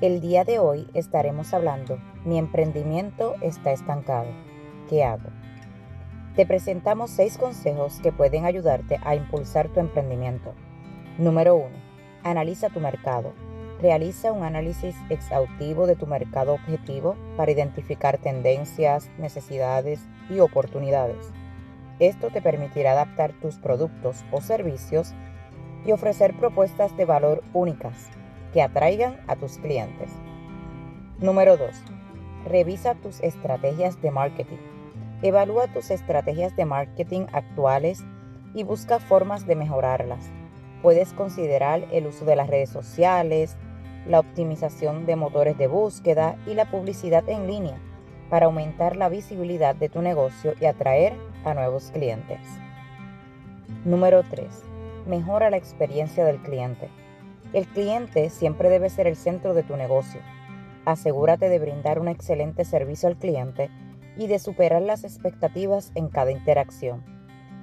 El 0.00 0.22
día 0.22 0.44
de 0.44 0.58
hoy 0.58 0.88
estaremos 0.94 1.52
hablando, 1.52 1.98
mi 2.24 2.38
emprendimiento 2.38 3.34
está 3.42 3.70
estancado. 3.70 4.30
¿Qué 4.88 5.04
hago? 5.04 5.28
Te 6.34 6.46
presentamos 6.46 7.10
seis 7.10 7.36
consejos 7.36 8.00
que 8.02 8.10
pueden 8.10 8.46
ayudarte 8.46 8.98
a 9.04 9.14
impulsar 9.14 9.68
tu 9.68 9.78
emprendimiento. 9.78 10.54
Número 11.18 11.54
1. 11.54 11.68
Analiza 12.22 12.70
tu 12.70 12.80
mercado. 12.80 13.34
Realiza 13.82 14.32
un 14.32 14.42
análisis 14.42 14.96
exhaustivo 15.10 15.86
de 15.86 15.96
tu 15.96 16.06
mercado 16.06 16.54
objetivo 16.54 17.14
para 17.36 17.52
identificar 17.52 18.16
tendencias, 18.16 19.10
necesidades 19.18 20.00
y 20.30 20.40
oportunidades. 20.40 21.30
Esto 21.98 22.30
te 22.30 22.40
permitirá 22.40 22.92
adaptar 22.92 23.34
tus 23.34 23.58
productos 23.58 24.24
o 24.32 24.40
servicios 24.40 25.12
y 25.84 25.92
ofrecer 25.92 26.34
propuestas 26.38 26.96
de 26.96 27.04
valor 27.04 27.42
únicas 27.52 28.08
que 28.52 28.62
atraigan 28.62 29.20
a 29.26 29.36
tus 29.36 29.58
clientes. 29.58 30.10
Número 31.18 31.56
2. 31.56 31.70
Revisa 32.46 32.94
tus 32.94 33.20
estrategias 33.20 34.00
de 34.00 34.10
marketing. 34.10 34.58
Evalúa 35.22 35.66
tus 35.68 35.90
estrategias 35.90 36.56
de 36.56 36.64
marketing 36.64 37.26
actuales 37.32 38.02
y 38.54 38.64
busca 38.64 38.98
formas 38.98 39.46
de 39.46 39.56
mejorarlas. 39.56 40.30
Puedes 40.82 41.12
considerar 41.12 41.86
el 41.92 42.06
uso 42.06 42.24
de 42.24 42.36
las 42.36 42.48
redes 42.48 42.70
sociales, 42.70 43.56
la 44.06 44.20
optimización 44.20 45.04
de 45.04 45.16
motores 45.16 45.58
de 45.58 45.66
búsqueda 45.66 46.36
y 46.46 46.54
la 46.54 46.70
publicidad 46.70 47.28
en 47.28 47.46
línea 47.46 47.78
para 48.30 48.46
aumentar 48.46 48.96
la 48.96 49.08
visibilidad 49.08 49.74
de 49.74 49.88
tu 49.88 50.00
negocio 50.00 50.54
y 50.60 50.64
atraer 50.64 51.14
a 51.44 51.52
nuevos 51.52 51.90
clientes. 51.90 52.40
Número 53.84 54.22
3. 54.22 54.46
Mejora 55.06 55.50
la 55.50 55.56
experiencia 55.56 56.24
del 56.24 56.38
cliente. 56.38 56.88
El 57.52 57.66
cliente 57.66 58.30
siempre 58.30 58.68
debe 58.68 58.90
ser 58.90 59.08
el 59.08 59.16
centro 59.16 59.54
de 59.54 59.64
tu 59.64 59.76
negocio. 59.76 60.20
Asegúrate 60.84 61.48
de 61.48 61.58
brindar 61.58 61.98
un 61.98 62.06
excelente 62.06 62.64
servicio 62.64 63.08
al 63.08 63.16
cliente 63.16 63.70
y 64.16 64.28
de 64.28 64.38
superar 64.38 64.82
las 64.82 65.02
expectativas 65.02 65.90
en 65.96 66.08
cada 66.08 66.30
interacción. 66.30 67.04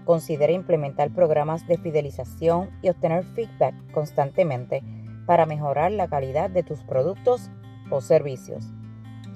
Considera 0.04 0.52
implementar 0.52 1.12
programas 1.12 1.68
de 1.68 1.78
fidelización 1.78 2.70
y 2.82 2.90
obtener 2.90 3.24
feedback 3.24 3.76
constantemente 3.92 4.84
para 5.26 5.46
mejorar 5.46 5.92
la 5.94 6.08
calidad 6.08 6.50
de 6.50 6.64
tus 6.64 6.82
productos 6.84 7.50
o 7.90 8.02
servicios. 8.02 8.66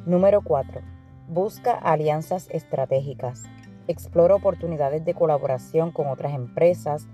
Número 0.06 0.42
4. 0.42 0.82
Busca 1.30 1.74
alianzas 1.74 2.50
estratégicas. 2.52 3.44
Explora 3.88 4.36
oportunidades 4.36 5.06
de 5.06 5.14
colaboración 5.14 5.92
con 5.92 6.08
otras 6.08 6.34
empresas 6.34 7.08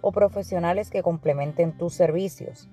o 0.00 0.10
profesionales 0.10 0.90
que 0.90 1.02
complementen 1.02 1.76
tus 1.76 1.94
servicios. 1.94 2.68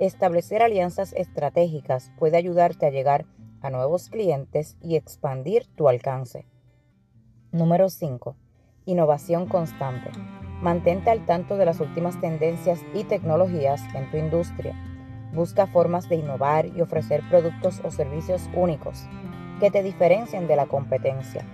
Establecer 0.00 0.62
alianzas 0.62 1.12
estratégicas 1.12 2.10
puede 2.18 2.38
ayudarte 2.38 2.86
a 2.86 2.90
llegar 2.90 3.26
a 3.60 3.68
nuevos 3.68 4.08
clientes 4.08 4.78
y 4.80 4.96
expandir 4.96 5.66
tu 5.76 5.90
alcance. 5.90 6.46
Número 7.52 7.90
5. 7.90 8.34
Innovación 8.86 9.44
constante. 9.44 10.10
Mantente 10.62 11.10
al 11.10 11.26
tanto 11.26 11.58
de 11.58 11.66
las 11.66 11.80
últimas 11.80 12.18
tendencias 12.18 12.80
y 12.94 13.04
tecnologías 13.04 13.82
en 13.94 14.10
tu 14.10 14.16
industria. 14.16 14.74
Busca 15.34 15.66
formas 15.66 16.08
de 16.08 16.16
innovar 16.16 16.64
y 16.74 16.80
ofrecer 16.80 17.20
productos 17.28 17.82
o 17.84 17.90
servicios 17.90 18.48
únicos 18.56 19.04
que 19.60 19.70
te 19.70 19.82
diferencien 19.82 20.48
de 20.48 20.56
la 20.56 20.64
competencia. 20.64 21.44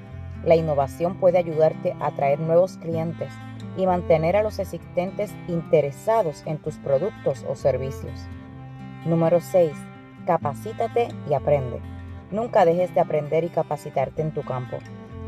La 0.44 0.54
innovación 0.54 1.18
puede 1.18 1.38
ayudarte 1.38 1.96
a 1.98 2.06
atraer 2.06 2.38
nuevos 2.38 2.76
clientes 2.76 3.32
y 3.76 3.86
mantener 3.86 4.36
a 4.36 4.44
los 4.44 4.60
existentes 4.60 5.34
interesados 5.48 6.44
en 6.46 6.58
tus 6.58 6.76
productos 6.76 7.44
o 7.48 7.56
servicios. 7.56 8.28
Número 9.06 9.40
6. 9.40 9.70
Capacítate 10.26 11.06
y 11.30 11.34
aprende. 11.34 11.78
Nunca 12.32 12.64
dejes 12.64 12.92
de 12.92 13.00
aprender 13.00 13.44
y 13.44 13.50
capacitarte 13.50 14.20
en 14.20 14.34
tu 14.34 14.42
campo. 14.42 14.78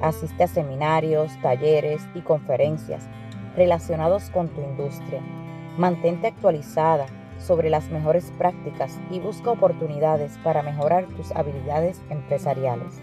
Asiste 0.03 0.43
a 0.43 0.49
seminarios, 0.49 1.31
talleres 1.43 2.03
y 2.13 2.23
conferencias 2.23 3.09
relacionados 3.55 4.31
con 4.31 4.49
tu 4.49 4.63
industria. 4.63 5.21
Mantente 5.77 6.27
actualizada 6.27 7.07
sobre 7.39 7.71
las 7.71 7.89
mejores 7.91 8.33
prácticas 8.37 8.99
y 9.13 9.21
busca 9.21 9.53
oportunidades 9.53 10.37
para 10.43 10.65
mejorar 10.65 11.07
tus 11.17 11.31
habilidades 11.31 12.03
empresariales. 12.11 13.01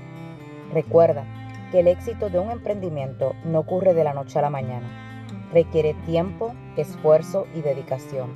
Recuerda 0.74 1.24
que 1.72 1.80
el 1.80 1.88
éxito 1.88 2.30
de 2.30 2.40
un 2.40 2.52
emprendimiento 2.52 3.34
no 3.46 3.59
ocurre 3.59 3.94
de 3.94 4.03
la 4.03 4.13
noche 4.13 4.40
a 4.40 4.42
la 4.42 4.50
mañana. 4.50 5.24
Requiere 5.53 5.94
tiempo, 6.06 6.53
esfuerzo 6.75 7.47
y 7.56 7.62
dedicación. 7.62 8.34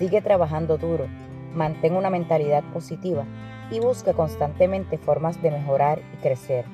Sigue 0.00 0.20
trabajando 0.22 0.76
duro 0.76 1.06
Mantén 1.58 1.96
una 1.96 2.08
mentalidad 2.08 2.62
positiva 2.72 3.24
y 3.68 3.80
busca 3.80 4.12
constantemente 4.12 4.96
formas 4.96 5.42
de 5.42 5.50
mejorar 5.50 6.00
y 6.14 6.16
crecer. 6.18 6.64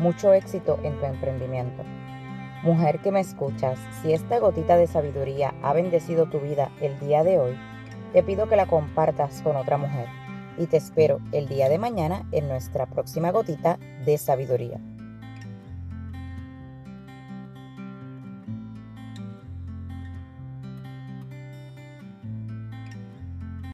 Mucho 0.00 0.32
éxito 0.32 0.80
en 0.82 0.98
tu 0.98 1.06
emprendimiento. 1.06 1.84
Mujer 2.64 2.98
que 2.98 3.12
me 3.12 3.20
escuchas, 3.20 3.78
si 4.00 4.12
esta 4.12 4.40
gotita 4.40 4.76
de 4.76 4.88
sabiduría 4.88 5.54
ha 5.62 5.72
bendecido 5.72 6.26
tu 6.26 6.40
vida 6.40 6.72
el 6.80 6.98
día 6.98 7.22
de 7.22 7.38
hoy, 7.38 7.56
te 8.12 8.24
pido 8.24 8.48
que 8.48 8.56
la 8.56 8.66
compartas 8.66 9.42
con 9.42 9.54
otra 9.54 9.78
mujer 9.78 10.08
y 10.58 10.66
te 10.66 10.76
espero 10.78 11.20
el 11.30 11.46
día 11.46 11.68
de 11.68 11.78
mañana 11.78 12.26
en 12.32 12.48
nuestra 12.48 12.86
próxima 12.86 13.30
gotita 13.30 13.78
de 14.04 14.18
sabiduría. 14.18 14.80